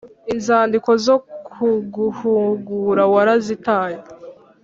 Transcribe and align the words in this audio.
Inzandiko 0.33 0.91
zo 1.05 1.15
kuguhugura 1.53 3.03
warazitaye 3.13 3.99